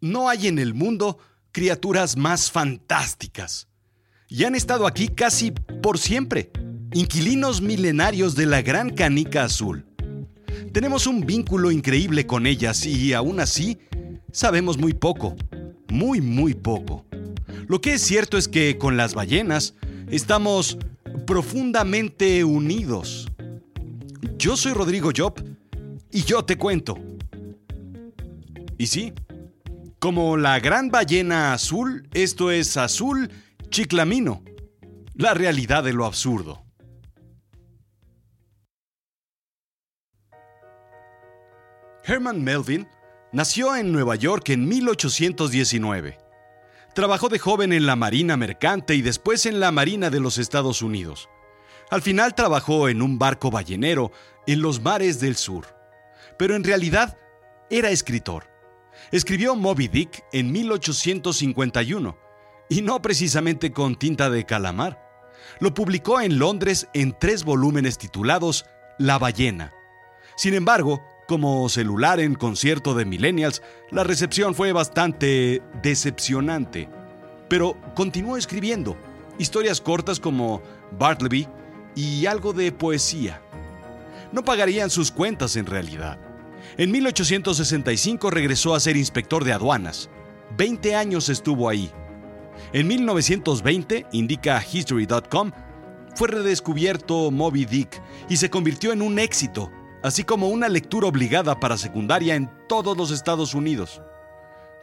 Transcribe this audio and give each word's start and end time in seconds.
No 0.00 0.28
hay 0.28 0.46
en 0.48 0.58
el 0.58 0.74
mundo 0.74 1.18
criaturas 1.52 2.16
más 2.16 2.50
fantásticas. 2.50 3.68
Y 4.28 4.44
han 4.44 4.54
estado 4.54 4.86
aquí 4.86 5.08
casi 5.08 5.52
por 5.52 5.98
siempre, 5.98 6.50
inquilinos 6.92 7.62
milenarios 7.62 8.34
de 8.34 8.46
la 8.46 8.62
gran 8.62 8.90
canica 8.90 9.44
azul. 9.44 9.86
Tenemos 10.72 11.06
un 11.06 11.24
vínculo 11.24 11.70
increíble 11.70 12.26
con 12.26 12.46
ellas 12.46 12.84
y 12.84 13.14
aún 13.14 13.40
así 13.40 13.78
sabemos 14.32 14.76
muy 14.76 14.92
poco, 14.92 15.34
muy 15.88 16.20
muy 16.20 16.54
poco. 16.54 17.06
Lo 17.68 17.80
que 17.80 17.94
es 17.94 18.02
cierto 18.02 18.36
es 18.36 18.48
que 18.48 18.76
con 18.76 18.96
las 18.96 19.14
ballenas 19.14 19.74
estamos 20.10 20.76
profundamente 21.26 22.44
unidos. 22.44 23.28
Yo 24.36 24.56
soy 24.56 24.72
Rodrigo 24.72 25.10
Job 25.16 25.42
y 26.12 26.22
yo 26.22 26.44
te 26.44 26.58
cuento. 26.58 26.98
Y 28.78 28.86
sí, 28.88 29.12
como 29.98 30.36
la 30.36 30.60
gran 30.60 30.90
ballena 30.90 31.52
azul, 31.52 32.08
esto 32.12 32.50
es 32.50 32.76
azul 32.76 33.30
chiclamino, 33.70 34.42
la 35.14 35.34
realidad 35.34 35.84
de 35.84 35.92
lo 35.92 36.04
absurdo. 36.04 36.62
Herman 42.04 42.42
Melvin 42.44 42.86
nació 43.32 43.74
en 43.74 43.90
Nueva 43.90 44.14
York 44.14 44.50
en 44.50 44.68
1819. 44.68 46.18
Trabajó 46.94 47.28
de 47.28 47.38
joven 47.38 47.72
en 47.72 47.84
la 47.84 47.96
Marina 47.96 48.36
Mercante 48.36 48.94
y 48.94 49.02
después 49.02 49.44
en 49.44 49.58
la 49.58 49.72
Marina 49.72 50.08
de 50.08 50.20
los 50.20 50.38
Estados 50.38 50.82
Unidos. 50.82 51.28
Al 51.90 52.02
final 52.02 52.34
trabajó 52.34 52.88
en 52.88 53.02
un 53.02 53.18
barco 53.18 53.50
ballenero 53.50 54.12
en 54.46 54.62
los 54.62 54.80
mares 54.80 55.20
del 55.20 55.36
sur. 55.36 55.66
Pero 56.38 56.54
en 56.54 56.64
realidad 56.64 57.18
era 57.70 57.90
escritor. 57.90 58.55
Escribió 59.12 59.54
Moby 59.54 59.88
Dick 59.88 60.24
en 60.32 60.50
1851, 60.50 62.18
y 62.68 62.82
no 62.82 63.00
precisamente 63.00 63.72
con 63.72 63.96
tinta 63.96 64.30
de 64.30 64.44
calamar. 64.44 65.02
Lo 65.60 65.72
publicó 65.74 66.20
en 66.20 66.38
Londres 66.38 66.88
en 66.92 67.16
tres 67.18 67.44
volúmenes 67.44 67.98
titulados 67.98 68.66
La 68.98 69.18
ballena. 69.18 69.72
Sin 70.36 70.54
embargo, 70.54 71.02
como 71.28 71.68
celular 71.68 72.20
en 72.20 72.34
concierto 72.34 72.94
de 72.94 73.04
millennials, 73.04 73.62
la 73.90 74.04
recepción 74.04 74.54
fue 74.54 74.72
bastante 74.72 75.62
decepcionante. 75.82 76.88
Pero 77.48 77.76
continuó 77.94 78.36
escribiendo 78.36 78.96
historias 79.38 79.80
cortas 79.80 80.18
como 80.18 80.62
Bartleby 80.98 81.48
y 81.94 82.26
algo 82.26 82.52
de 82.52 82.72
poesía. 82.72 83.40
No 84.32 84.44
pagarían 84.44 84.90
sus 84.90 85.10
cuentas 85.10 85.56
en 85.56 85.66
realidad. 85.66 86.18
En 86.78 86.90
1865 86.90 88.30
regresó 88.30 88.74
a 88.74 88.80
ser 88.80 88.96
inspector 88.96 89.44
de 89.44 89.52
aduanas. 89.52 90.10
20 90.56 90.94
años 90.94 91.28
estuvo 91.28 91.68
ahí. 91.68 91.90
En 92.72 92.86
1920, 92.86 94.06
indica 94.12 94.62
History.com, 94.72 95.52
fue 96.14 96.28
redescubierto 96.28 97.30
Moby 97.30 97.64
Dick 97.64 98.00
y 98.28 98.36
se 98.36 98.50
convirtió 98.50 98.92
en 98.92 99.02
un 99.02 99.18
éxito 99.18 99.70
así 100.06 100.22
como 100.22 100.48
una 100.48 100.68
lectura 100.68 101.08
obligada 101.08 101.58
para 101.58 101.76
secundaria 101.76 102.36
en 102.36 102.48
todos 102.68 102.96
los 102.96 103.10
Estados 103.10 103.54
Unidos, 103.54 104.00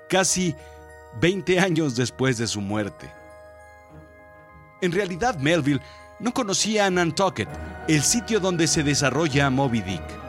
casi 0.09 0.53
20 1.21 1.59
años 1.59 1.95
después 1.95 2.37
de 2.37 2.45
su 2.45 2.59
muerte. 2.59 3.09
En 4.81 4.91
realidad, 4.91 5.37
Melville 5.37 5.79
no 6.19 6.33
conocía 6.33 6.87
a 6.87 6.89
Nantucket, 6.89 7.47
el 7.87 8.01
sitio 8.03 8.41
donde 8.41 8.67
se 8.67 8.83
desarrolla 8.83 9.49
Moby 9.49 9.81
Dick. 9.81 10.22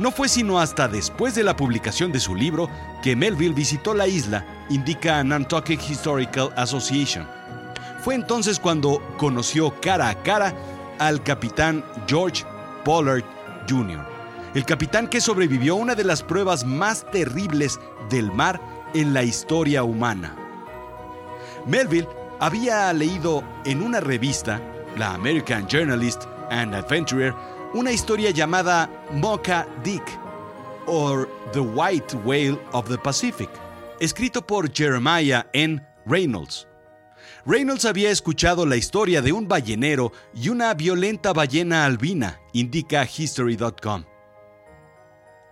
No 0.00 0.10
fue 0.10 0.28
sino 0.28 0.58
hasta 0.58 0.88
después 0.88 1.36
de 1.36 1.44
la 1.44 1.54
publicación 1.54 2.10
de 2.10 2.18
su 2.18 2.34
libro 2.34 2.68
que 3.02 3.14
Melville 3.14 3.54
visitó 3.54 3.94
la 3.94 4.08
isla, 4.08 4.44
indica 4.68 5.22
Nantucket 5.22 5.80
Historical 5.88 6.50
Association. 6.56 7.28
Fue 8.02 8.16
entonces 8.16 8.58
cuando 8.58 9.00
conoció 9.18 9.78
cara 9.80 10.08
a 10.08 10.20
cara 10.22 10.54
al 10.98 11.22
capitán 11.22 11.84
George 12.08 12.44
Pollard 12.84 13.24
Jr 13.68 14.20
el 14.54 14.64
capitán 14.64 15.08
que 15.08 15.20
sobrevivió 15.20 15.74
a 15.74 15.76
una 15.76 15.94
de 15.94 16.04
las 16.04 16.22
pruebas 16.22 16.64
más 16.64 17.08
terribles 17.10 17.78
del 18.08 18.32
mar 18.32 18.60
en 18.94 19.14
la 19.14 19.22
historia 19.22 19.84
humana. 19.84 20.34
Melville 21.66 22.08
había 22.40 22.92
leído 22.92 23.44
en 23.64 23.82
una 23.82 24.00
revista, 24.00 24.60
la 24.96 25.14
American 25.14 25.68
Journalist 25.68 26.24
and 26.50 26.74
Adventurer, 26.74 27.34
una 27.72 27.92
historia 27.92 28.30
llamada 28.30 28.90
Mocha 29.12 29.66
Dick, 29.84 30.02
o 30.86 31.24
The 31.52 31.60
White 31.60 32.16
Whale 32.24 32.58
of 32.72 32.88
the 32.88 32.98
Pacific, 32.98 33.48
escrito 34.00 34.44
por 34.44 34.72
Jeremiah 34.72 35.46
N. 35.52 35.80
Reynolds. 36.04 36.66
Reynolds 37.46 37.84
había 37.84 38.10
escuchado 38.10 38.66
la 38.66 38.76
historia 38.76 39.22
de 39.22 39.32
un 39.32 39.46
ballenero 39.46 40.12
y 40.34 40.48
una 40.48 40.74
violenta 40.74 41.32
ballena 41.32 41.84
albina, 41.84 42.40
indica 42.52 43.04
History.com. 43.04 44.04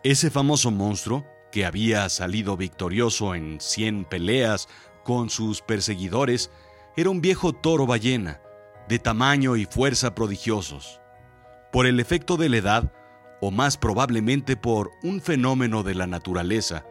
Ese 0.02 0.30
famoso 0.30 0.70
monstruo, 0.70 1.24
que 1.52 1.64
había 1.64 2.08
salido 2.08 2.56
victorioso 2.56 3.34
en 3.34 3.60
100 3.60 4.04
peleas 4.04 4.68
con 5.04 5.30
sus 5.30 5.62
perseguidores, 5.62 6.50
era 6.96 7.10
un 7.10 7.20
viejo 7.20 7.52
toro 7.52 7.86
ballena, 7.86 8.40
de 8.88 8.98
tamaño 8.98 9.56
y 9.56 9.66
fuerza 9.66 10.14
prodigiosos. 10.14 11.00
Por 11.72 11.86
el 11.86 12.00
efecto 12.00 12.36
de 12.36 12.48
la 12.48 12.56
edad, 12.56 12.92
o 13.40 13.50
más 13.50 13.76
probablemente 13.76 14.56
por 14.56 14.90
un 15.02 15.20
fenómeno 15.20 15.82
de 15.82 15.94
la 15.94 16.06
naturaleza, 16.06 16.86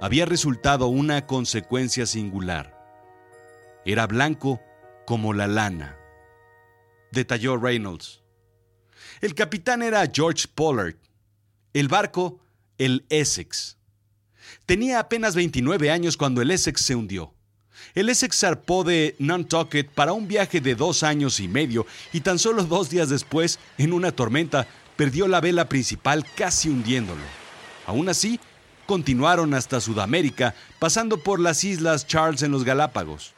había 0.00 0.26
resultado 0.26 0.88
una 0.88 1.26
consecuencia 1.26 2.06
singular. 2.06 2.76
Era 3.84 4.06
blanco 4.06 4.60
como 5.06 5.32
la 5.32 5.46
lana. 5.46 5.96
Detalló 7.12 7.56
Reynolds. 7.56 8.22
El 9.20 9.34
capitán 9.34 9.82
era 9.82 10.04
George 10.12 10.46
Pollard. 10.54 10.96
El 11.72 11.88
barco 11.88 12.40
el 12.78 13.06
Essex. 13.08 13.78
Tenía 14.66 14.98
apenas 14.98 15.34
29 15.34 15.90
años 15.90 16.16
cuando 16.16 16.42
el 16.42 16.50
Essex 16.50 16.82
se 16.82 16.94
hundió. 16.94 17.35
El 17.94 18.08
Essex 18.08 18.38
zarpó 18.38 18.84
de 18.84 19.16
Nantucket 19.18 19.88
para 19.88 20.12
un 20.12 20.28
viaje 20.28 20.60
de 20.60 20.74
dos 20.74 21.02
años 21.02 21.40
y 21.40 21.48
medio 21.48 21.86
y 22.12 22.20
tan 22.20 22.38
solo 22.38 22.64
dos 22.64 22.90
días 22.90 23.08
después, 23.08 23.58
en 23.78 23.92
una 23.92 24.12
tormenta, 24.12 24.66
perdió 24.96 25.28
la 25.28 25.40
vela 25.40 25.68
principal 25.68 26.24
casi 26.36 26.68
hundiéndolo. 26.68 27.22
Aún 27.86 28.08
así, 28.08 28.40
continuaron 28.86 29.52
hasta 29.54 29.80
Sudamérica, 29.80 30.54
pasando 30.78 31.18
por 31.18 31.40
las 31.40 31.64
islas 31.64 32.06
Charles 32.06 32.42
en 32.42 32.52
los 32.52 32.64
Galápagos. 32.64 33.34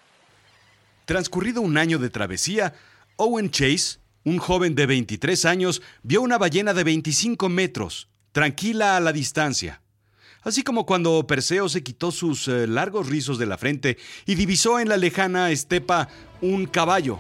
Transcurrido 1.05 1.63
un 1.63 1.79
año 1.79 1.99
de 1.99 2.11
travesía, 2.11 2.75
Owen 3.17 3.51
Chase, 3.51 3.99
un 4.25 4.39
joven 4.39 4.75
de 4.75 4.87
23 4.87 5.45
años, 5.47 5.83
vio 6.03 6.21
una 6.21 6.39
ballena 6.39 6.75
de 6.75 6.85
25 6.85 7.49
metros, 7.49 8.09
tranquila 8.33 8.97
a 8.97 9.01
la 9.01 9.13
distancia. 9.13 9.81
Así 10.43 10.63
como 10.63 10.87
cuando 10.87 11.27
Perseo 11.27 11.69
se 11.69 11.83
quitó 11.83 12.13
sus 12.13 12.47
eh, 12.49 12.67
largos 12.67 13.09
rizos 13.09 13.39
de 13.39 13.47
la 13.47 13.59
frente 13.59 13.99
y 14.25 14.37
divisó 14.37 14.79
en 14.79 14.89
la 14.89 14.97
lejana 14.97 15.51
estepa 15.51 16.09
un 16.41 16.67
caballo. 16.67 17.19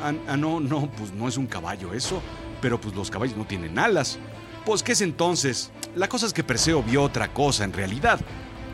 Ah, 0.00 0.12
ah, 0.28 0.36
no, 0.36 0.60
no, 0.60 0.90
pues 0.92 1.12
no 1.12 1.28
es 1.28 1.36
un 1.36 1.46
caballo 1.46 1.92
eso, 1.92 2.22
pero 2.60 2.80
pues 2.80 2.94
los 2.94 3.10
caballos 3.10 3.36
no 3.36 3.46
tienen 3.46 3.78
alas. 3.78 4.18
Pues, 4.64 4.82
¿qué 4.82 4.92
es 4.92 5.00
entonces? 5.00 5.70
La 5.94 6.08
cosa 6.08 6.26
es 6.26 6.32
que 6.32 6.44
Perseo 6.44 6.82
vio 6.82 7.02
otra 7.02 7.32
cosa 7.32 7.64
en 7.64 7.72
realidad, 7.72 8.20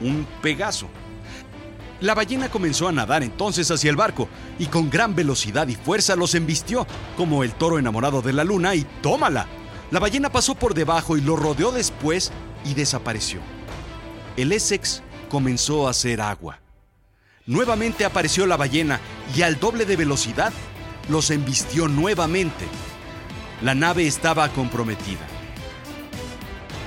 un 0.01 0.27
Pegaso. 0.43 0.89
La 2.01 2.15
ballena 2.15 2.49
comenzó 2.51 2.89
a 2.89 2.93
nadar 2.93 3.23
entonces 3.23 3.71
hacia 3.71 3.91
el 3.91 3.97
barco 3.97 4.29
y 4.59 4.67
con 4.67 4.89
gran 4.89 5.15
velocidad 5.15 5.67
y 5.69 5.75
fuerza 5.75 6.17
los 6.17 6.35
embistió, 6.35 6.87
como 7.17 7.43
el 7.43 7.53
toro 7.53 7.79
enamorado 7.79 8.23
de 8.23 8.33
la 8.33 8.45
luna, 8.45 8.75
y 8.75 8.87
tómala. 9.03 9.47
La 9.91 9.99
ballena 9.99 10.31
pasó 10.31 10.55
por 10.55 10.73
debajo 10.73 11.17
y 11.17 11.21
lo 11.21 11.37
rodeó 11.37 11.73
después 11.73 12.33
y 12.65 12.75
desapareció. 12.75 13.41
El 14.37 14.53
Essex 14.53 15.03
comenzó 15.29 15.87
a 15.87 15.91
hacer 15.91 16.21
agua. 16.21 16.61
Nuevamente 17.47 18.05
apareció 18.05 18.47
la 18.47 18.57
ballena 18.57 19.01
y 19.35 19.43
al 19.43 19.59
doble 19.59 19.85
de 19.85 19.97
velocidad 19.97 20.53
los 21.09 21.31
embistió 21.31 21.89
nuevamente. 21.89 22.67
La 23.63 23.75
nave 23.75 24.07
estaba 24.07 24.49
comprometida. 24.51 25.27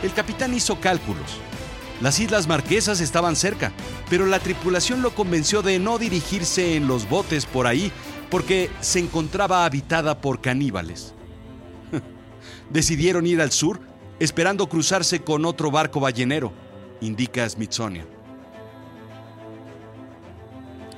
El 0.02 0.14
capitán 0.14 0.54
hizo 0.54 0.80
cálculos. 0.80 1.38
Las 2.02 2.20
Islas 2.20 2.48
Marquesas 2.48 3.00
estaban 3.00 3.36
cerca, 3.36 3.72
pero 4.10 4.26
la 4.26 4.40
tripulación 4.40 5.02
lo 5.02 5.16
convenció 5.16 5.62
de 5.62 5.80
no 5.80 5.98
dirigirse 5.98 6.76
en 6.76 6.88
los 6.88 7.08
botes 7.08 7.46
por 7.46 7.68
ahí 7.68 7.92
porque 8.30 8.70
se 8.82 9.00
encontraba 9.00 9.64
habitada 9.64 10.20
por 10.20 10.42
caníbales 10.42 11.14
decidieron 12.70 13.26
ir 13.28 13.42
al 13.42 13.52
sur, 13.52 13.80
esperando 14.20 14.68
cruzarse 14.68 15.22
con 15.22 15.46
otro 15.46 15.72
barco 15.72 16.00
ballenero, 16.00 16.52
indica 17.02 17.48
Smithsonian. 17.48 18.08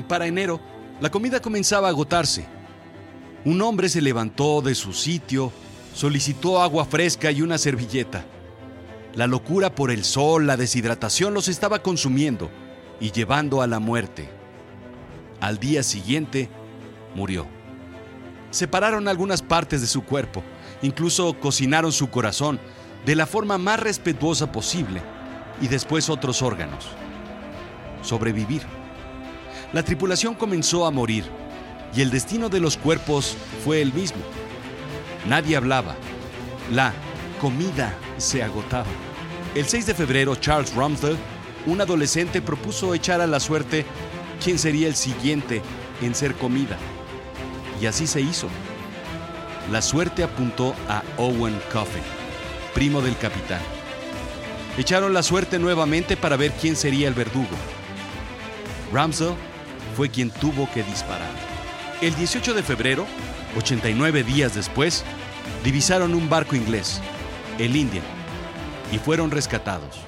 Para 0.07 0.27
enero, 0.27 0.59
la 0.99 1.09
comida 1.09 1.41
comenzaba 1.41 1.87
a 1.87 1.91
agotarse. 1.91 2.45
Un 3.43 3.61
hombre 3.61 3.89
se 3.89 4.01
levantó 4.01 4.61
de 4.61 4.75
su 4.75 4.93
sitio, 4.93 5.51
solicitó 5.93 6.61
agua 6.61 6.85
fresca 6.85 7.31
y 7.31 7.41
una 7.41 7.57
servilleta. 7.57 8.25
La 9.13 9.27
locura 9.27 9.73
por 9.73 9.91
el 9.91 10.03
sol, 10.03 10.45
la 10.45 10.57
deshidratación 10.57 11.33
los 11.33 11.47
estaba 11.47 11.79
consumiendo. 11.79 12.49
y 12.97 13.11
llevando 13.11 13.61
a 13.61 13.67
la 13.67 13.79
muerte. 13.79 14.29
Al 15.41 15.59
día 15.59 15.83
siguiente, 15.83 16.49
murió. 17.13 17.45
Separaron 18.51 19.09
algunas 19.09 19.41
partes 19.41 19.81
de 19.81 19.87
su 19.87 20.03
cuerpo, 20.03 20.43
incluso 20.81 21.37
cocinaron 21.37 21.91
su 21.91 22.09
corazón 22.09 22.57
de 23.05 23.15
la 23.15 23.25
forma 23.25 23.57
más 23.57 23.79
respetuosa 23.79 24.51
posible 24.51 25.01
y 25.61 25.67
después 25.67 26.09
otros 26.09 26.41
órganos. 26.41 26.87
Sobrevivir. 28.01 28.63
La 29.73 29.83
tripulación 29.83 30.35
comenzó 30.35 30.85
a 30.85 30.91
morir 30.91 31.25
y 31.95 32.01
el 32.01 32.11
destino 32.11 32.49
de 32.49 32.59
los 32.59 32.77
cuerpos 32.77 33.37
fue 33.63 33.81
el 33.81 33.93
mismo. 33.93 34.21
Nadie 35.27 35.55
hablaba. 35.55 35.95
La 36.71 36.93
comida 37.39 37.93
se 38.17 38.43
agotaba. 38.43 38.89
El 39.53 39.65
6 39.65 39.85
de 39.85 39.93
febrero, 39.93 40.35
Charles 40.35 40.73
Rumsfeld, 40.75 41.17
un 41.65 41.81
adolescente, 41.81 42.41
propuso 42.41 42.93
echar 42.93 43.21
a 43.21 43.27
la 43.27 43.39
suerte 43.39 43.85
quién 44.43 44.59
sería 44.59 44.87
el 44.87 44.95
siguiente 44.95 45.61
en 46.01 46.13
ser 46.13 46.35
comida. 46.35 46.77
Y 47.81 47.85
así 47.85 48.07
se 48.07 48.21
hizo. 48.21 48.47
La 49.71 49.81
suerte 49.81 50.23
apuntó 50.23 50.75
a 50.87 51.03
Owen 51.17 51.59
Coffin, 51.71 52.03
primo 52.75 53.01
del 53.01 53.17
capitán. 53.17 53.61
Echaron 54.77 55.13
la 55.13 55.23
suerte 55.23 55.57
nuevamente 55.57 56.17
para 56.17 56.35
ver 56.35 56.51
quién 56.51 56.75
sería 56.75 57.07
el 57.07 57.13
verdugo. 57.13 57.55
Ramsell 58.93 59.33
fue 59.95 60.09
quien 60.09 60.29
tuvo 60.29 60.69
que 60.71 60.83
disparar. 60.83 61.31
El 62.01 62.13
18 62.15 62.53
de 62.53 62.61
febrero, 62.61 63.07
89 63.57 64.23
días 64.23 64.53
después, 64.53 65.05
divisaron 65.63 66.13
un 66.13 66.29
barco 66.29 66.57
inglés, 66.57 67.01
el 67.57 67.75
Indian, 67.77 68.03
y 68.91 68.97
fueron 68.97 69.31
rescatados. 69.31 70.01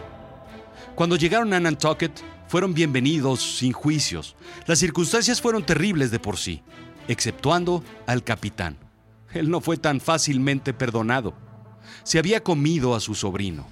Cuando 0.94 1.16
llegaron 1.16 1.54
a 1.54 1.60
Nantucket, 1.62 2.12
fueron 2.48 2.74
bienvenidos 2.74 3.58
sin 3.58 3.72
juicios. 3.72 4.36
Las 4.66 4.80
circunstancias 4.80 5.42
fueron 5.42 5.66
terribles 5.66 6.12
de 6.12 6.20
por 6.20 6.38
sí, 6.38 6.62
exceptuando 7.08 7.84
al 8.06 8.26
capitán. 8.26 8.78
Él 9.34 9.50
no 9.50 9.62
fue 9.62 9.78
tan 9.78 10.02
fácilmente 10.02 10.74
perdonado. 10.74 11.47
Se 12.04 12.20
había 12.20 12.44
comido 12.44 12.96
a 12.96 13.00
su 13.00 13.16
sobrino, 13.16 13.68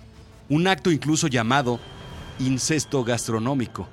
un 0.50 0.68
acto 0.68 0.92
incluso 0.92 1.28
llamado 1.28 1.80
incesto 2.40 3.04
gastronómico. 3.04 3.88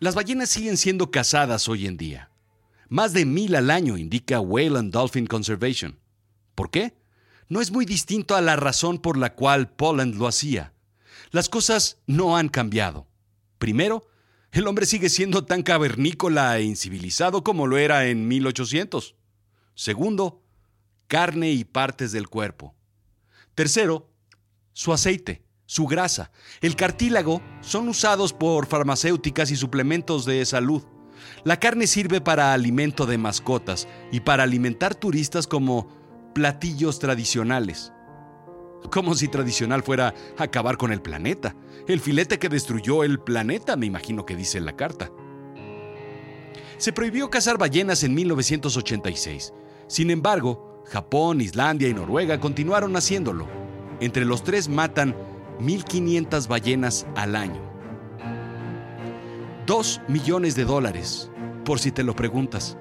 Las 0.00 0.14
ballenas 0.16 0.50
siguen 0.50 0.76
siendo 0.76 1.10
cazadas 1.10 1.68
hoy 1.68 1.86
en 1.86 1.96
día. 1.96 2.30
Más 2.88 3.12
de 3.12 3.24
mil 3.24 3.54
al 3.54 3.70
año, 3.70 3.96
indica 3.96 4.40
Whale 4.40 4.78
and 4.78 4.92
Dolphin 4.92 5.26
Conservation. 5.26 5.98
¿Por 6.54 6.70
qué? 6.70 6.96
No 7.48 7.60
es 7.60 7.70
muy 7.70 7.84
distinto 7.84 8.34
a 8.34 8.40
la 8.40 8.56
razón 8.56 8.98
por 8.98 9.16
la 9.16 9.34
cual 9.34 9.70
Poland 9.70 10.16
lo 10.16 10.26
hacía. 10.26 10.72
Las 11.30 11.48
cosas 11.48 11.98
no 12.06 12.36
han 12.36 12.48
cambiado. 12.48 13.06
Primero, 13.58 14.08
el 14.50 14.66
hombre 14.66 14.86
sigue 14.86 15.08
siendo 15.08 15.44
tan 15.44 15.62
cavernícola 15.62 16.58
e 16.58 16.64
incivilizado 16.64 17.44
como 17.44 17.66
lo 17.66 17.78
era 17.78 18.06
en 18.06 18.28
1800. 18.28 19.14
Segundo, 19.74 20.42
carne 21.06 21.50
y 21.50 21.64
partes 21.64 22.12
del 22.12 22.28
cuerpo. 22.28 22.74
Tercero, 23.54 24.10
su 24.72 24.92
aceite 24.92 25.44
su 25.72 25.86
grasa, 25.86 26.30
el 26.60 26.76
cartílago 26.76 27.40
son 27.62 27.88
usados 27.88 28.34
por 28.34 28.66
farmacéuticas 28.66 29.50
y 29.50 29.56
suplementos 29.56 30.26
de 30.26 30.44
salud. 30.44 30.82
La 31.44 31.58
carne 31.58 31.86
sirve 31.86 32.20
para 32.20 32.52
alimento 32.52 33.06
de 33.06 33.16
mascotas 33.16 33.88
y 34.10 34.20
para 34.20 34.42
alimentar 34.42 34.94
turistas 34.94 35.46
como 35.46 35.88
platillos 36.34 36.98
tradicionales. 36.98 37.90
Como 38.90 39.14
si 39.14 39.28
tradicional 39.28 39.82
fuera 39.82 40.12
acabar 40.36 40.76
con 40.76 40.92
el 40.92 41.00
planeta. 41.00 41.56
El 41.88 42.00
filete 42.00 42.38
que 42.38 42.50
destruyó 42.50 43.02
el 43.02 43.18
planeta, 43.18 43.74
me 43.74 43.86
imagino 43.86 44.26
que 44.26 44.36
dice 44.36 44.60
la 44.60 44.76
carta. 44.76 45.10
Se 46.76 46.92
prohibió 46.92 47.30
cazar 47.30 47.56
ballenas 47.56 48.02
en 48.02 48.12
1986. 48.12 49.54
Sin 49.86 50.10
embargo, 50.10 50.82
Japón, 50.86 51.40
Islandia 51.40 51.88
y 51.88 51.94
Noruega 51.94 52.40
continuaron 52.40 52.96
haciéndolo. 52.96 53.46
Entre 54.00 54.24
los 54.24 54.42
tres 54.42 54.68
matan 54.68 55.14
1.500 55.60 56.48
ballenas 56.48 57.06
al 57.14 57.36
año. 57.36 57.60
2 59.66 60.00
millones 60.08 60.56
de 60.56 60.64
dólares, 60.64 61.30
por 61.64 61.78
si 61.78 61.92
te 61.92 62.02
lo 62.02 62.16
preguntas. 62.16 62.76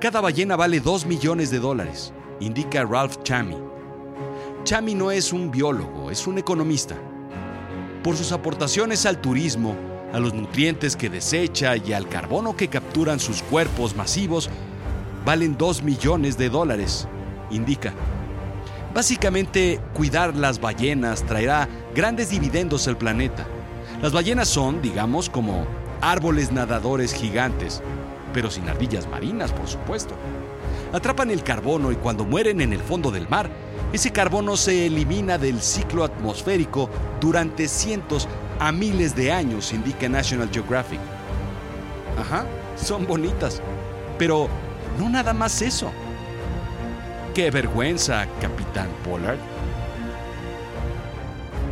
Cada 0.00 0.20
ballena 0.20 0.56
vale 0.56 0.80
2 0.80 1.06
millones 1.06 1.50
de 1.50 1.60
dólares, 1.60 2.12
indica 2.40 2.84
Ralph 2.84 3.22
Chami. 3.22 3.56
Chami 4.64 4.94
no 4.94 5.10
es 5.10 5.32
un 5.32 5.50
biólogo, 5.50 6.10
es 6.10 6.26
un 6.26 6.38
economista. 6.38 6.96
Por 8.02 8.16
sus 8.16 8.32
aportaciones 8.32 9.06
al 9.06 9.20
turismo, 9.20 9.76
a 10.12 10.18
los 10.18 10.34
nutrientes 10.34 10.96
que 10.96 11.08
desecha 11.08 11.76
y 11.76 11.92
al 11.92 12.08
carbono 12.08 12.56
que 12.56 12.68
capturan 12.68 13.20
sus 13.20 13.42
cuerpos 13.42 13.94
masivos, 13.94 14.50
valen 15.24 15.56
2 15.56 15.82
millones 15.82 16.38
de 16.38 16.48
dólares, 16.48 17.06
indica. 17.50 17.92
Básicamente, 18.94 19.80
cuidar 19.94 20.34
las 20.34 20.60
ballenas 20.60 21.22
traerá 21.24 21.68
grandes 21.94 22.30
dividendos 22.30 22.88
al 22.88 22.96
planeta. 22.96 23.46
Las 24.02 24.12
ballenas 24.12 24.48
son, 24.48 24.82
digamos, 24.82 25.30
como 25.30 25.66
árboles 26.00 26.50
nadadores 26.50 27.12
gigantes, 27.12 27.82
pero 28.32 28.50
sin 28.50 28.68
ardillas 28.68 29.08
marinas, 29.08 29.52
por 29.52 29.68
supuesto. 29.68 30.14
Atrapan 30.92 31.30
el 31.30 31.44
carbono 31.44 31.92
y 31.92 31.96
cuando 31.96 32.24
mueren 32.24 32.60
en 32.60 32.72
el 32.72 32.80
fondo 32.80 33.10
del 33.10 33.28
mar, 33.28 33.48
ese 33.92 34.10
carbono 34.10 34.56
se 34.56 34.86
elimina 34.86 35.38
del 35.38 35.60
ciclo 35.60 36.04
atmosférico 36.04 36.88
durante 37.20 37.68
cientos 37.68 38.28
a 38.58 38.72
miles 38.72 39.14
de 39.14 39.32
años, 39.32 39.72
indica 39.72 40.08
National 40.08 40.50
Geographic. 40.52 41.00
Ajá, 42.18 42.44
son 42.76 43.06
bonitas, 43.06 43.62
pero 44.18 44.48
no 44.98 45.08
nada 45.08 45.32
más 45.32 45.62
eso. 45.62 45.90
¡Qué 47.34 47.50
vergüenza, 47.50 48.26
capitán 48.40 48.88
Pollard! 49.04 49.38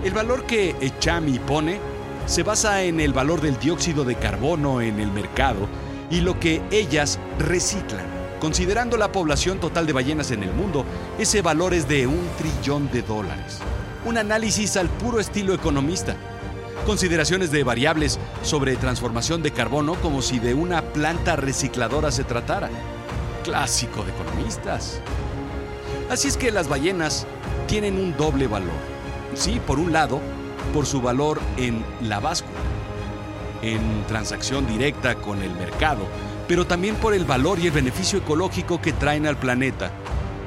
El 0.04 0.12
valor 0.12 0.44
que 0.44 0.76
Echami 0.80 1.38
pone 1.40 1.80
se 2.26 2.42
basa 2.42 2.82
en 2.82 3.00
el 3.00 3.12
valor 3.12 3.40
del 3.40 3.58
dióxido 3.58 4.04
de 4.04 4.14
carbono 4.14 4.80
en 4.80 5.00
el 5.00 5.10
mercado 5.10 5.66
y 6.10 6.20
lo 6.20 6.38
que 6.38 6.62
ellas 6.70 7.18
reciclan. 7.38 8.06
Considerando 8.38 8.96
la 8.96 9.10
población 9.10 9.58
total 9.58 9.86
de 9.86 9.92
ballenas 9.92 10.30
en 10.30 10.44
el 10.44 10.52
mundo, 10.52 10.84
ese 11.18 11.42
valor 11.42 11.74
es 11.74 11.88
de 11.88 12.06
un 12.06 12.28
trillón 12.38 12.88
de 12.92 13.02
dólares. 13.02 13.58
Un 14.04 14.16
análisis 14.16 14.76
al 14.76 14.88
puro 14.88 15.18
estilo 15.18 15.54
economista. 15.54 16.14
Consideraciones 16.86 17.50
de 17.50 17.64
variables 17.64 18.20
sobre 18.42 18.76
transformación 18.76 19.42
de 19.42 19.50
carbono 19.50 19.94
como 19.96 20.22
si 20.22 20.38
de 20.38 20.54
una 20.54 20.82
planta 20.82 21.34
recicladora 21.34 22.12
se 22.12 22.22
tratara. 22.22 22.70
Clásico 23.44 24.04
de 24.04 24.10
economistas. 24.10 25.00
Así 26.10 26.28
es 26.28 26.36
que 26.36 26.50
las 26.50 26.68
ballenas 26.68 27.26
tienen 27.66 27.98
un 27.98 28.16
doble 28.16 28.46
valor. 28.46 28.78
Sí, 29.34 29.60
por 29.66 29.78
un 29.78 29.92
lado, 29.92 30.20
por 30.72 30.86
su 30.86 31.00
valor 31.00 31.40
en 31.56 31.84
la 32.02 32.20
báscula, 32.20 32.58
en 33.62 34.04
transacción 34.06 34.66
directa 34.66 35.14
con 35.16 35.42
el 35.42 35.52
mercado, 35.52 36.06
pero 36.46 36.66
también 36.66 36.96
por 36.96 37.14
el 37.14 37.24
valor 37.24 37.58
y 37.58 37.66
el 37.66 37.72
beneficio 37.72 38.18
ecológico 38.18 38.80
que 38.80 38.92
traen 38.92 39.26
al 39.26 39.36
planeta. 39.36 39.90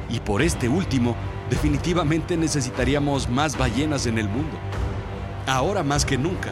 Y 0.10 0.20
por 0.20 0.42
este 0.42 0.68
último, 0.68 1.16
definitivamente 1.50 2.38
necesitaríamos 2.38 3.30
más 3.30 3.58
ballenas 3.58 4.06
en 4.06 4.18
el 4.18 4.28
mundo. 4.28 4.58
Ahora 5.48 5.84
más 5.84 6.06
que 6.06 6.18
nunca. 6.18 6.52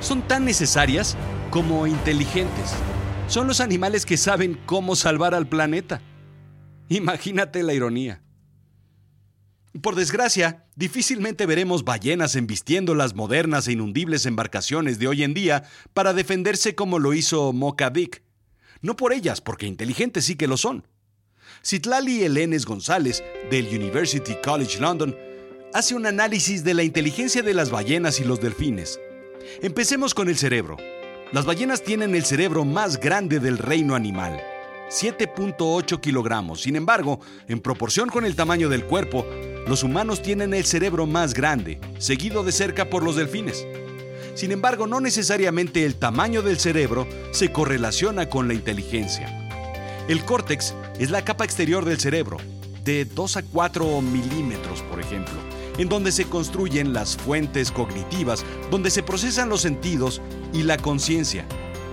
Son 0.00 0.22
tan 0.22 0.44
necesarias 0.44 1.16
como 1.50 1.86
inteligentes. 1.86 2.74
Son 3.28 3.46
los 3.46 3.60
animales 3.60 4.06
que 4.06 4.16
saben 4.16 4.58
cómo 4.64 4.96
salvar 4.96 5.34
al 5.34 5.46
planeta. 5.46 6.00
Imagínate 6.88 7.62
la 7.62 7.74
ironía. 7.74 8.22
Por 9.82 9.96
desgracia, 9.96 10.64
difícilmente 10.76 11.44
veremos 11.44 11.84
ballenas 11.84 12.36
embistiendo 12.36 12.94
las 12.94 13.14
modernas 13.14 13.68
e 13.68 13.72
inundibles 13.72 14.24
embarcaciones 14.24 14.98
de 14.98 15.08
hoy 15.08 15.24
en 15.24 15.34
día 15.34 15.64
para 15.92 16.14
defenderse 16.14 16.74
como 16.74 16.98
lo 16.98 17.12
hizo 17.12 17.52
Mocha 17.52 17.90
Dick. 17.90 18.22
No 18.80 18.96
por 18.96 19.12
ellas, 19.12 19.42
porque 19.42 19.66
inteligentes 19.66 20.24
sí 20.24 20.36
que 20.36 20.48
lo 20.48 20.56
son. 20.56 20.86
Citlali 21.62 22.24
Elenes 22.24 22.64
González, 22.64 23.22
del 23.50 23.66
University 23.66 24.36
College 24.42 24.80
London, 24.80 25.14
hace 25.74 25.94
un 25.94 26.06
análisis 26.06 26.64
de 26.64 26.72
la 26.72 26.82
inteligencia 26.82 27.42
de 27.42 27.52
las 27.52 27.70
ballenas 27.70 28.20
y 28.20 28.24
los 28.24 28.40
delfines. 28.40 28.98
Empecemos 29.60 30.14
con 30.14 30.30
el 30.30 30.38
cerebro. 30.38 30.78
Las 31.30 31.44
ballenas 31.44 31.82
tienen 31.82 32.14
el 32.14 32.24
cerebro 32.24 32.64
más 32.64 32.98
grande 32.98 33.38
del 33.38 33.58
reino 33.58 33.94
animal. 33.94 34.40
7.8 34.88 36.00
kilogramos. 36.00 36.62
Sin 36.62 36.74
embargo, 36.74 37.20
en 37.48 37.60
proporción 37.60 38.08
con 38.08 38.24
el 38.24 38.34
tamaño 38.34 38.70
del 38.70 38.86
cuerpo, 38.86 39.26
los 39.66 39.82
humanos 39.82 40.22
tienen 40.22 40.54
el 40.54 40.64
cerebro 40.64 41.06
más 41.06 41.34
grande, 41.34 41.80
seguido 41.98 42.44
de 42.44 42.52
cerca 42.52 42.88
por 42.88 43.02
los 43.02 43.16
delfines. 43.16 43.66
Sin 44.34 44.52
embargo, 44.52 44.86
no 44.86 45.00
necesariamente 45.00 45.84
el 45.84 45.96
tamaño 45.96 46.40
del 46.40 46.58
cerebro 46.58 47.06
se 47.32 47.52
correlaciona 47.52 48.30
con 48.30 48.48
la 48.48 48.54
inteligencia. 48.54 49.28
El 50.08 50.24
córtex 50.24 50.74
es 50.98 51.10
la 51.10 51.26
capa 51.26 51.44
exterior 51.44 51.84
del 51.84 52.00
cerebro, 52.00 52.38
de 52.84 53.04
2 53.04 53.36
a 53.36 53.42
4 53.42 54.00
milímetros, 54.00 54.80
por 54.84 54.98
ejemplo, 54.98 55.34
en 55.76 55.90
donde 55.90 56.10
se 56.10 56.24
construyen 56.24 56.94
las 56.94 57.18
fuentes 57.18 57.70
cognitivas, 57.70 58.46
donde 58.70 58.90
se 58.90 59.02
procesan 59.02 59.50
los 59.50 59.60
sentidos 59.60 60.22
y 60.52 60.62
la 60.62 60.76
conciencia, 60.76 61.44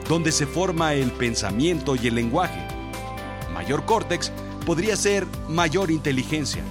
donde 0.07 0.31
se 0.31 0.45
forma 0.45 0.93
el 0.93 1.11
pensamiento 1.11 1.95
y 1.95 2.07
el 2.07 2.15
lenguaje. 2.15 2.65
Mayor 3.53 3.85
córtex 3.85 4.31
podría 4.65 4.95
ser 4.95 5.25
mayor 5.47 5.91
inteligencia. 5.91 6.63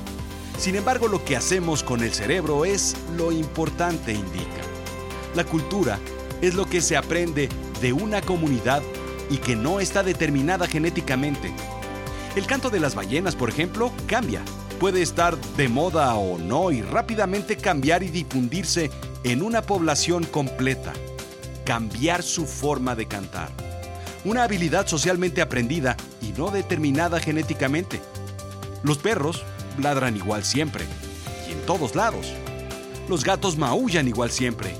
Sin 0.58 0.76
embargo, 0.76 1.08
lo 1.08 1.24
que 1.24 1.36
hacemos 1.36 1.82
con 1.82 2.02
el 2.02 2.12
cerebro 2.12 2.64
es 2.64 2.96
lo 3.16 3.32
importante, 3.32 4.12
indica. 4.12 4.62
La 5.34 5.44
cultura 5.44 5.98
es 6.40 6.54
lo 6.54 6.66
que 6.66 6.80
se 6.80 6.96
aprende 6.96 7.48
de 7.80 7.92
una 7.92 8.20
comunidad 8.20 8.82
y 9.30 9.38
que 9.38 9.56
no 9.56 9.80
está 9.80 10.02
determinada 10.02 10.66
genéticamente. 10.66 11.52
El 12.36 12.46
canto 12.46 12.70
de 12.70 12.80
las 12.80 12.94
ballenas, 12.94 13.36
por 13.36 13.48
ejemplo, 13.48 13.92
cambia. 14.06 14.42
Puede 14.78 15.02
estar 15.02 15.36
de 15.56 15.68
moda 15.68 16.14
o 16.14 16.38
no 16.38 16.70
y 16.72 16.82
rápidamente 16.82 17.56
cambiar 17.56 18.02
y 18.02 18.10
difundirse 18.10 18.90
en 19.22 19.42
una 19.42 19.62
población 19.62 20.24
completa. 20.24 20.92
Cambiar 21.64 22.22
su 22.22 22.46
forma 22.46 22.94
de 22.94 23.06
cantar. 23.06 23.48
Una 24.24 24.42
habilidad 24.42 24.86
socialmente 24.86 25.40
aprendida 25.40 25.96
y 26.20 26.32
no 26.32 26.50
determinada 26.50 27.20
genéticamente. 27.20 28.00
Los 28.82 28.98
perros 28.98 29.42
ladran 29.78 30.14
igual 30.14 30.44
siempre 30.44 30.84
y 31.48 31.52
en 31.52 31.60
todos 31.64 31.94
lados. 31.94 32.34
Los 33.08 33.24
gatos 33.24 33.56
maullan 33.56 34.08
igual 34.08 34.30
siempre. 34.30 34.74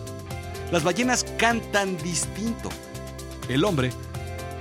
Las 0.71 0.85
ballenas 0.85 1.25
cantan 1.39 1.97
distinto. 1.99 2.69
El 3.49 3.65
hombre, 3.65 3.91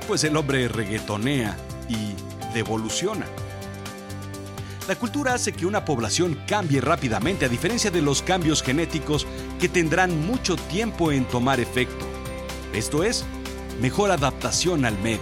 pues 0.07 0.23
el 0.23 0.37
hombre 0.37 0.69
reggaetonea 0.69 1.57
y 1.89 2.53
devoluciona. 2.53 3.25
La 4.87 4.95
cultura 4.95 5.33
hace 5.33 5.51
que 5.53 5.65
una 5.65 5.83
población 5.83 6.39
cambie 6.47 6.79
rápidamente 6.79 7.45
a 7.45 7.49
diferencia 7.49 7.91
de 7.91 8.01
los 8.01 8.21
cambios 8.21 8.61
genéticos 8.61 9.25
que 9.59 9.69
tendrán 9.69 10.25
mucho 10.25 10.55
tiempo 10.55 11.11
en 11.11 11.25
tomar 11.25 11.59
efecto. 11.59 12.12
Esto 12.73 13.03
es, 13.03 13.23
mejor 13.81 14.11
adaptación 14.11 14.85
al 14.85 14.97
medio. 14.99 15.21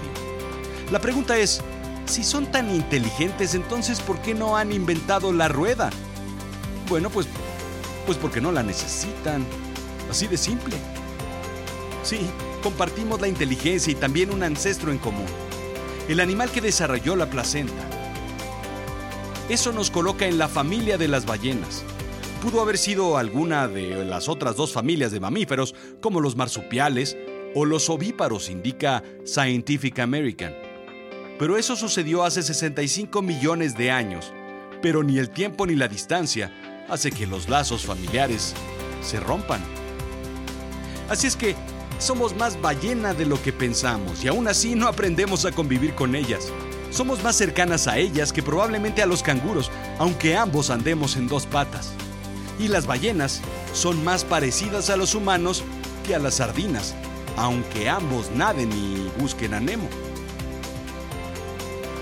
La 0.92 1.00
pregunta 1.00 1.38
es, 1.38 1.62
si 2.06 2.24
son 2.24 2.52
tan 2.52 2.74
inteligentes, 2.74 3.56
entonces 3.56 4.00
¿por 4.02 4.20
qué 4.22 4.34
no 4.34 4.58
han 4.58 4.72
inventado 4.72 5.32
la 5.32 5.48
rueda? 5.48 5.90
Bueno, 6.90 7.10
pues 7.10 7.28
pues 8.06 8.18
porque 8.18 8.42
no 8.42 8.52
la 8.52 8.64
necesitan. 8.64 9.46
Así 10.10 10.28
de 10.28 10.38
simple. 10.38 10.76
Sí, 12.04 12.20
compartimos 12.64 13.22
la 13.22 13.28
inteligencia 13.28 13.92
y 13.92 13.96
también 13.96 14.32
un 14.32 14.44
ancestro 14.44 14.92
en 14.92 14.98
común. 14.98 15.26
El 16.08 16.20
animal 16.20 16.52
que 16.52 16.62
desarrolló 16.62 17.16
la 17.16 17.30
placenta. 17.30 17.88
Eso 19.50 19.72
nos 19.72 19.92
coloca 19.92 20.26
en 20.26 20.38
la 20.38 20.48
familia 20.48 20.98
de 20.98 21.08
las 21.08 21.26
ballenas. 21.26 21.84
Pudo 22.42 22.62
haber 22.62 22.78
sido 22.78 23.18
alguna 23.18 23.68
de 23.68 24.04
las 24.04 24.28
otras 24.28 24.56
dos 24.56 24.74
familias 24.74 25.12
de 25.12 25.20
mamíferos, 25.20 25.76
como 26.02 26.20
los 26.22 26.36
marsupiales 26.36 27.16
o 27.56 27.66
los 27.66 27.90
ovíparos, 27.90 28.50
indica 28.50 29.04
Scientific 29.26 30.00
American. 30.00 30.56
Pero 31.40 31.58
eso 31.58 31.76
sucedió 31.76 32.24
hace 32.24 32.44
65 32.44 33.22
millones 33.22 33.76
de 33.76 33.92
años, 33.92 34.32
pero 34.82 35.04
ni 35.04 35.18
el 35.18 35.30
tiempo 35.30 35.66
ni 35.66 35.76
la 35.76 35.88
distancia 35.88 36.52
hace 36.90 37.12
que 37.12 37.26
los 37.26 37.50
lazos 37.50 37.86
familiares 37.86 38.54
se 39.02 39.20
rompan. 39.20 39.62
Así 41.10 41.28
es 41.28 41.36
que 41.36 41.56
somos 42.00 42.36
más 42.36 42.60
ballena 42.62 43.14
de 43.14 43.26
lo 43.26 43.42
que 43.42 43.54
pensamos 43.54 44.24
y 44.24 44.28
aún 44.28 44.48
así 44.48 44.76
no 44.76 44.88
aprendemos 44.88 45.46
a 45.46 45.52
convivir 45.52 45.94
con 45.94 46.16
ellas. 46.16 46.52
Somos 46.90 47.24
más 47.24 47.38
cercanas 47.38 47.88
a 47.88 47.98
ellas 47.98 48.34
que 48.34 48.44
probablemente 48.44 49.02
a 49.02 49.06
los 49.06 49.24
canguros, 49.24 49.72
aunque 49.98 50.36
ambos 50.36 50.70
andemos 50.70 51.16
en 51.16 51.28
dos 51.28 51.46
patas. 51.46 51.94
Y 52.60 52.68
las 52.68 52.86
ballenas 52.86 53.42
son 53.74 54.04
más 54.04 54.26
parecidas 54.26 54.90
a 54.90 54.98
los 54.98 55.16
humanos 55.16 55.64
que 56.06 56.16
a 56.16 56.20
las 56.20 56.36
sardinas, 56.36 56.96
aunque 57.38 57.90
ambos 57.90 58.32
naden 58.32 58.72
y 58.72 59.10
busquen 59.22 59.54
a 59.54 59.60
Nemo. 59.60 59.88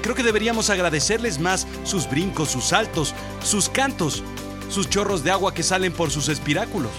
Creo 0.02 0.16
que 0.16 0.24
deberíamos 0.24 0.70
agradecerles 0.70 1.40
más 1.40 1.68
sus 1.84 2.10
brincos, 2.10 2.50
sus 2.50 2.66
saltos, 2.66 3.14
sus 3.44 3.70
cantos, 3.70 4.24
sus 4.70 4.90
chorros 4.90 5.24
de 5.24 5.32
agua 5.32 5.54
que 5.54 5.64
salen 5.64 5.92
por 5.92 6.12
sus 6.12 6.30
espiráculos. 6.30 6.92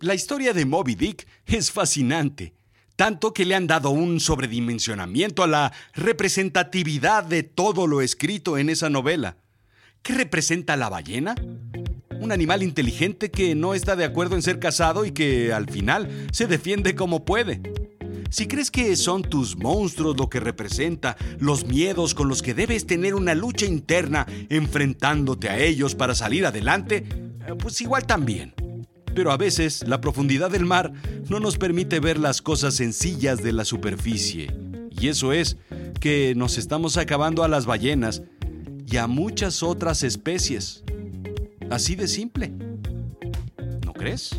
La 0.00 0.14
historia 0.14 0.52
de 0.52 0.64
Moby 0.64 0.94
Dick 0.94 1.26
es 1.46 1.70
fascinante 1.70 2.54
tanto 2.96 3.34
que 3.34 3.44
le 3.44 3.54
han 3.54 3.66
dado 3.66 3.90
un 3.90 4.20
sobredimensionamiento 4.20 5.42
a 5.42 5.46
la 5.46 5.72
representatividad 5.94 7.24
de 7.24 7.42
todo 7.42 7.86
lo 7.86 8.00
escrito 8.00 8.56
en 8.58 8.68
esa 8.68 8.88
novela. 8.88 9.36
¿Qué 10.02 10.14
representa 10.14 10.76
la 10.76 10.88
ballena? 10.88 11.34
Un 12.24 12.32
animal 12.32 12.62
inteligente 12.62 13.30
que 13.30 13.54
no 13.54 13.74
está 13.74 13.96
de 13.96 14.06
acuerdo 14.06 14.34
en 14.34 14.40
ser 14.40 14.58
casado 14.58 15.04
y 15.04 15.10
que 15.10 15.52
al 15.52 15.68
final 15.68 16.08
se 16.32 16.46
defiende 16.46 16.94
como 16.94 17.26
puede. 17.26 17.60
Si 18.30 18.46
crees 18.46 18.70
que 18.70 18.96
son 18.96 19.20
tus 19.20 19.58
monstruos 19.58 20.16
lo 20.16 20.30
que 20.30 20.40
representa, 20.40 21.18
los 21.38 21.66
miedos 21.66 22.14
con 22.14 22.28
los 22.28 22.40
que 22.40 22.54
debes 22.54 22.86
tener 22.86 23.14
una 23.14 23.34
lucha 23.34 23.66
interna 23.66 24.26
enfrentándote 24.48 25.50
a 25.50 25.58
ellos 25.58 25.94
para 25.94 26.14
salir 26.14 26.46
adelante, 26.46 27.04
eh, 27.46 27.52
pues 27.58 27.78
igual 27.82 28.06
también. 28.06 28.54
Pero 29.14 29.30
a 29.30 29.36
veces 29.36 29.86
la 29.86 30.00
profundidad 30.00 30.50
del 30.50 30.64
mar 30.64 30.94
no 31.28 31.40
nos 31.40 31.58
permite 31.58 32.00
ver 32.00 32.18
las 32.18 32.40
cosas 32.40 32.72
sencillas 32.72 33.42
de 33.42 33.52
la 33.52 33.66
superficie. 33.66 34.50
Y 34.98 35.08
eso 35.08 35.34
es 35.34 35.58
que 36.00 36.32
nos 36.34 36.56
estamos 36.56 36.96
acabando 36.96 37.44
a 37.44 37.48
las 37.48 37.66
ballenas 37.66 38.22
y 38.90 38.96
a 38.96 39.08
muchas 39.08 39.62
otras 39.62 40.02
especies. 40.02 40.83
Así 41.70 41.96
de 41.96 42.08
simple. 42.08 42.52
¿No 43.84 43.92
crees? 43.92 44.30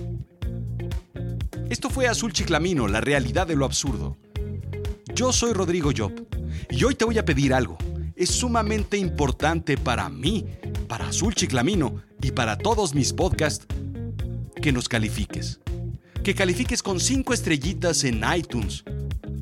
Esto 1.70 1.89
fue 1.89 2.08
Azul 2.08 2.32
Chiclamino, 2.32 2.88
la 2.88 3.01
realidad 3.01 3.48
de 3.48 3.55
lo 3.55 3.65
absurdo. 3.65 4.17
Yo 5.13 5.34
soy 5.34 5.53
Rodrigo 5.53 5.91
Job 5.96 6.13
y 6.70 6.84
hoy 6.84 6.96
te 6.96 7.05
voy 7.05 7.17
a 7.17 7.25
pedir 7.25 7.53
algo. 7.53 7.77
Es 8.15 8.29
sumamente 8.29 8.98
importante 8.98 9.77
para 9.77 10.08
mí, 10.10 10.46
para 10.88 11.08
Azul 11.08 11.34
Chiclamino 11.34 12.01
y 12.22 12.32
para 12.32 12.58
todos 12.58 12.94
mis 12.94 13.13
podcasts 13.13 13.65
que 14.62 14.72
nos 14.72 14.88
califiques. 14.88 15.60
Que 16.24 16.36
califiques 16.36 16.82
con 16.82 17.00
cinco 17.00 17.34
estrellitas 17.34 18.03
en 18.03 18.24
iTunes, 18.36 18.84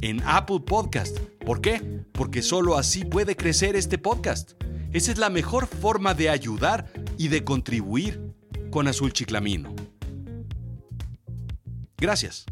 en 0.01 0.21
Apple 0.25 0.61
Podcast. 0.65 1.17
¿Por 1.45 1.61
qué? 1.61 1.81
Porque 2.13 2.41
solo 2.41 2.77
así 2.77 3.05
puede 3.05 3.35
crecer 3.35 3.75
este 3.75 3.97
podcast. 3.97 4.53
Esa 4.91 5.11
es 5.11 5.17
la 5.17 5.29
mejor 5.29 5.67
forma 5.67 6.13
de 6.13 6.29
ayudar 6.29 6.91
y 7.23 7.29
de 7.29 7.45
contribuir 7.45 8.19
con 8.69 8.89
Azul 8.89 9.13
Chiclamino. 9.13 9.73
Gracias. 11.97 12.45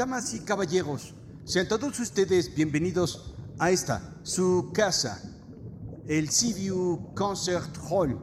Damas 0.00 0.32
y 0.32 0.40
caballeros, 0.40 1.12
sean 1.44 1.68
todos 1.68 2.00
ustedes 2.00 2.54
bienvenidos 2.54 3.34
a 3.58 3.70
esta, 3.70 4.14
su 4.22 4.70
casa, 4.72 5.20
el 6.06 6.30
Seaview 6.30 7.12
Concert 7.14 7.76
Hall, 7.86 8.18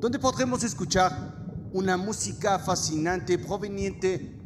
donde 0.00 0.18
podremos 0.18 0.64
escuchar 0.64 1.36
una 1.72 1.96
música 1.96 2.58
fascinante 2.58 3.38
proveniente 3.38 4.40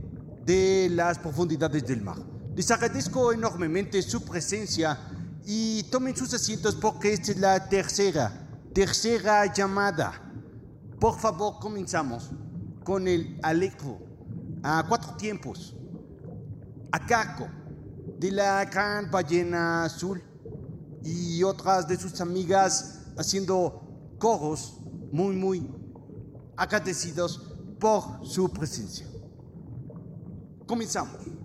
de 0.44 0.90
las 0.90 1.18
profundidades 1.18 1.86
del 1.86 2.02
mar. 2.02 2.18
Les 2.54 2.70
agradezco 2.70 3.32
enormemente 3.32 4.02
su 4.02 4.22
presencia 4.22 4.98
y 5.46 5.84
tomen 5.84 6.14
sus 6.14 6.34
asientos 6.34 6.74
porque 6.74 7.14
esta 7.14 7.32
es 7.32 7.38
la 7.38 7.66
tercera, 7.66 8.46
tercera 8.74 9.50
llamada. 9.54 10.30
Por 11.00 11.18
favor, 11.18 11.60
comenzamos 11.60 12.28
con 12.84 13.08
el 13.08 13.40
Alecpo 13.42 14.02
a 14.62 14.84
cuatro 14.86 15.14
tiempos, 15.14 15.74
a 16.92 17.06
cargo 17.06 17.48
de 18.18 18.30
la 18.30 18.64
gran 18.64 19.10
ballena 19.10 19.84
azul 19.84 20.22
y 21.02 21.42
otras 21.42 21.86
de 21.86 21.96
sus 21.96 22.20
amigas 22.20 23.06
haciendo 23.16 24.16
coros 24.18 24.80
muy, 25.12 25.36
muy 25.36 25.70
agradecidos 26.56 27.54
por 27.78 28.26
su 28.26 28.48
presencia. 28.50 29.06
Comenzamos. 30.66 31.37